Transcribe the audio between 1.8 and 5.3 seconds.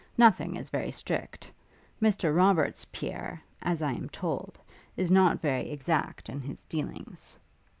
Mr Robertspierre, as I am told, is